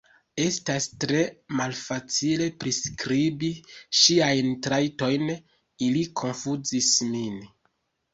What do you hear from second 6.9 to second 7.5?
min.